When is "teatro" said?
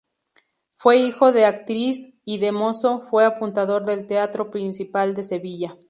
4.07-4.49